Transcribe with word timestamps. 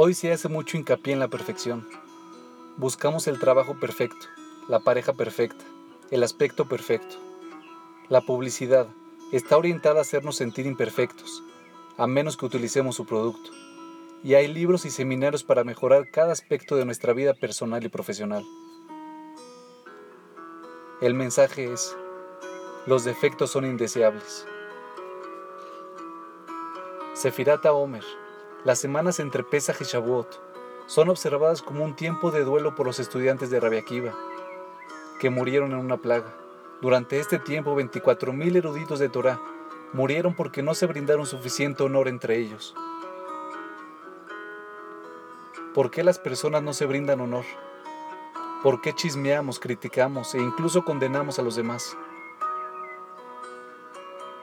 Hoy 0.00 0.14
se 0.14 0.30
hace 0.30 0.48
mucho 0.48 0.76
hincapié 0.76 1.12
en 1.12 1.18
la 1.18 1.26
perfección. 1.26 1.84
Buscamos 2.76 3.26
el 3.26 3.40
trabajo 3.40 3.80
perfecto, 3.80 4.28
la 4.68 4.78
pareja 4.78 5.12
perfecta, 5.12 5.64
el 6.12 6.22
aspecto 6.22 6.68
perfecto. 6.68 7.16
La 8.08 8.20
publicidad 8.20 8.86
está 9.32 9.56
orientada 9.56 9.98
a 9.98 10.02
hacernos 10.02 10.36
sentir 10.36 10.66
imperfectos, 10.66 11.42
a 11.96 12.06
menos 12.06 12.36
que 12.36 12.46
utilicemos 12.46 12.94
su 12.94 13.06
producto. 13.06 13.50
Y 14.22 14.34
hay 14.34 14.46
libros 14.46 14.84
y 14.84 14.90
seminarios 14.90 15.42
para 15.42 15.64
mejorar 15.64 16.08
cada 16.12 16.30
aspecto 16.30 16.76
de 16.76 16.84
nuestra 16.84 17.12
vida 17.12 17.34
personal 17.34 17.84
y 17.84 17.88
profesional. 17.88 18.44
El 21.00 21.14
mensaje 21.14 21.72
es, 21.72 21.96
los 22.86 23.02
defectos 23.02 23.50
son 23.50 23.64
indeseables. 23.64 24.46
Sefirata 27.14 27.72
Omer, 27.72 28.04
las 28.68 28.80
semanas 28.80 29.18
entre 29.18 29.44
Pesach 29.44 29.80
y 29.80 29.84
Shavuot 29.84 30.28
son 30.84 31.08
observadas 31.08 31.62
como 31.62 31.82
un 31.86 31.96
tiempo 31.96 32.30
de 32.30 32.44
duelo 32.44 32.74
por 32.74 32.84
los 32.84 33.00
estudiantes 33.00 33.48
de 33.48 33.60
Rabia 33.60 33.80
Akiva, 33.80 34.12
que 35.18 35.30
murieron 35.30 35.72
en 35.72 35.78
una 35.78 35.96
plaga. 35.96 36.34
Durante 36.82 37.18
este 37.18 37.38
tiempo, 37.38 37.74
24.000 37.74 38.56
eruditos 38.56 38.98
de 38.98 39.08
Torah 39.08 39.40
murieron 39.94 40.34
porque 40.34 40.62
no 40.62 40.74
se 40.74 40.84
brindaron 40.84 41.24
suficiente 41.24 41.82
honor 41.82 42.08
entre 42.08 42.36
ellos. 42.36 42.74
¿Por 45.72 45.90
qué 45.90 46.04
las 46.04 46.18
personas 46.18 46.62
no 46.62 46.74
se 46.74 46.84
brindan 46.84 47.22
honor? 47.22 47.46
¿Por 48.62 48.82
qué 48.82 48.92
chismeamos, 48.92 49.58
criticamos 49.58 50.34
e 50.34 50.40
incluso 50.40 50.84
condenamos 50.84 51.38
a 51.38 51.42
los 51.42 51.56
demás? 51.56 51.96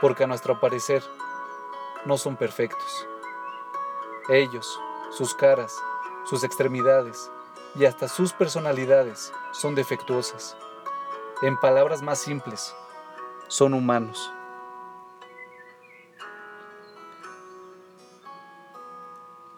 Porque 0.00 0.24
a 0.24 0.26
nuestro 0.26 0.58
parecer 0.58 1.02
no 2.06 2.16
son 2.16 2.36
perfectos. 2.36 3.06
Ellos, 4.28 4.80
sus 5.10 5.34
caras, 5.34 5.72
sus 6.24 6.42
extremidades 6.42 7.30
y 7.76 7.84
hasta 7.84 8.08
sus 8.08 8.32
personalidades 8.32 9.32
son 9.52 9.74
defectuosas. 9.74 10.56
En 11.42 11.56
palabras 11.58 12.02
más 12.02 12.18
simples, 12.18 12.74
son 13.48 13.74
humanos. 13.74 14.32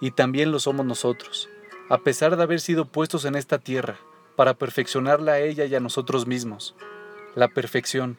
Y 0.00 0.11
también 0.11 0.52
lo 0.52 0.61
somos 0.61 0.84
nosotros, 0.84 1.48
a 1.89 1.98
pesar 1.98 2.36
de 2.36 2.42
haber 2.42 2.61
sido 2.61 2.84
puestos 2.84 3.24
en 3.24 3.34
esta 3.36 3.58
tierra 3.58 3.96
para 4.36 4.55
perfeccionarla 4.55 5.33
a 5.33 5.39
ella 5.41 5.64
y 5.64 5.74
a 5.74 5.80
nosotros 5.80 6.27
mismos. 6.27 6.77
La 7.34 7.48
perfección 7.48 8.19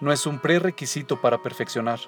no 0.00 0.12
es 0.12 0.26
un 0.26 0.40
prerequisito 0.40 1.20
para 1.20 1.40
perfeccionar. 1.42 2.00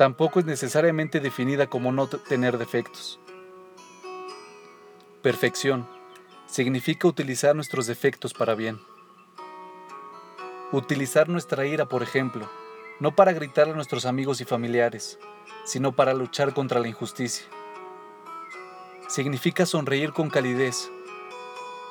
Tampoco 0.00 0.40
es 0.40 0.46
necesariamente 0.46 1.20
definida 1.20 1.66
como 1.66 1.92
no 1.92 2.06
tener 2.06 2.56
defectos. 2.56 3.20
Perfección 5.20 5.86
significa 6.46 7.06
utilizar 7.06 7.54
nuestros 7.54 7.86
defectos 7.86 8.32
para 8.32 8.54
bien. 8.54 8.80
Utilizar 10.72 11.28
nuestra 11.28 11.66
ira, 11.66 11.84
por 11.84 12.02
ejemplo, 12.02 12.48
no 12.98 13.14
para 13.14 13.34
gritar 13.34 13.68
a 13.68 13.74
nuestros 13.74 14.06
amigos 14.06 14.40
y 14.40 14.46
familiares, 14.46 15.18
sino 15.66 15.92
para 15.92 16.14
luchar 16.14 16.54
contra 16.54 16.80
la 16.80 16.88
injusticia. 16.88 17.44
Significa 19.06 19.66
sonreír 19.66 20.14
con 20.14 20.30
calidez, 20.30 20.90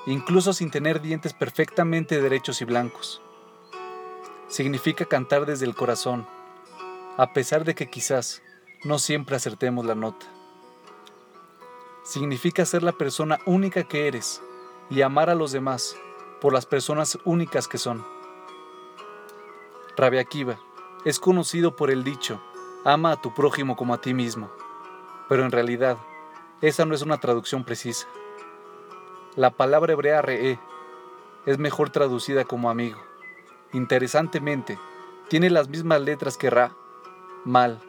incluso 0.07 0.53
sin 0.53 0.71
tener 0.71 0.99
dientes 0.99 1.33
perfectamente 1.33 2.19
derechos 2.19 2.59
y 2.63 2.65
blancos. 2.65 3.21
Significa 4.47 5.05
cantar 5.05 5.45
desde 5.45 5.67
el 5.67 5.75
corazón, 5.75 6.25
a 7.17 7.33
pesar 7.33 7.65
de 7.65 7.75
que 7.75 7.89
quizás 7.89 8.41
no 8.83 8.99
siempre 8.99 9.35
acertemos 9.35 9.85
la 9.85 9.95
nota. 9.95 10.25
Significa 12.03 12.65
ser 12.65 12.83
la 12.83 12.93
persona 12.93 13.39
única 13.45 13.83
que 13.83 14.07
eres 14.07 14.41
y 14.89 15.01
amar 15.01 15.29
a 15.29 15.35
los 15.35 15.51
demás 15.51 15.95
por 16.41 16.53
las 16.53 16.65
personas 16.65 17.19
únicas 17.25 17.67
que 17.67 17.77
son. 17.77 18.05
Rabia 19.97 20.21
Akiva 20.21 20.57
es 21.05 21.19
conocido 21.19 21.75
por 21.75 21.91
el 21.91 22.03
dicho, 22.03 22.41
ama 22.85 23.11
a 23.11 23.21
tu 23.21 23.33
prójimo 23.33 23.75
como 23.75 23.93
a 23.93 24.01
ti 24.01 24.13
mismo, 24.13 24.49
pero 25.27 25.43
en 25.43 25.51
realidad 25.51 25.97
esa 26.61 26.85
no 26.85 26.95
es 26.95 27.01
una 27.01 27.19
traducción 27.19 27.63
precisa. 27.63 28.07
La 29.35 29.51
palabra 29.51 29.93
hebrea 29.93 30.21
re'e 30.21 30.59
es 31.45 31.57
mejor 31.57 31.89
traducida 31.89 32.45
como 32.45 32.69
amigo. 32.69 32.99
Interesantemente, 33.71 34.79
tiene 35.29 35.49
las 35.49 35.69
mismas 35.69 36.01
letras 36.01 36.37
que 36.37 36.49
ra, 36.49 36.73
mal. 37.45 37.79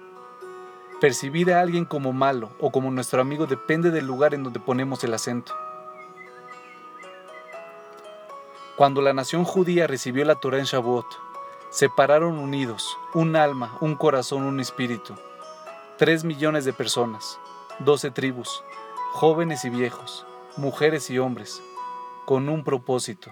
Percibir 1.01 1.53
a 1.53 1.61
alguien 1.61 1.85
como 1.85 2.13
malo 2.13 2.51
o 2.61 2.71
como 2.71 2.91
nuestro 2.91 3.21
amigo 3.21 3.47
depende 3.47 3.91
del 3.91 4.07
lugar 4.07 4.35
en 4.35 4.45
donde 4.45 4.61
ponemos 4.61 5.03
el 5.05 5.15
acento. 5.15 5.55
Cuando 8.77 9.03
la 9.03 9.13
nación 9.13 9.45
judía 9.45 9.87
recibió 9.87 10.25
la 10.25 10.37
Torah 10.37 10.59
en 10.59 10.65
Shavuot, 10.65 11.07
se 11.71 11.89
pararon 11.89 12.39
unidos, 12.39 12.97
un 13.15 13.37
alma, 13.37 13.77
un 13.81 13.95
corazón, 13.95 14.43
un 14.43 14.59
espíritu. 14.59 15.15
Tres 15.99 16.25
millones 16.25 16.65
de 16.65 16.73
personas, 16.73 17.39
doce 17.79 18.11
tribus, 18.11 18.65
jóvenes 19.13 19.65
y 19.65 19.71
viejos, 19.71 20.27
mujeres 20.57 21.11
y 21.11 21.19
hombres, 21.19 21.63
con 22.25 22.49
un 22.49 22.65
propósito, 22.65 23.31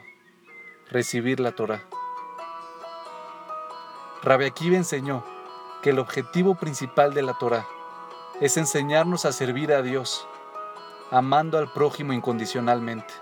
recibir 0.91 1.41
la 1.41 1.53
Torah. 1.53 1.83
Rabbi 4.23 4.45
Akiva 4.45 4.77
enseñó 4.77 5.25
que 5.89 5.93
el 5.93 6.01
objetivo 6.01 6.55
principal 6.55 7.15
de 7.15 7.23
la 7.23 7.33
Torah 7.39 7.67
es 8.43 8.59
enseñarnos 8.59 9.25
a 9.25 9.33
servir 9.33 9.73
a 9.73 9.81
Dios, 9.81 10.29
amando 11.11 11.57
al 11.57 11.73
prójimo 11.73 12.13
incondicionalmente. 12.13 13.15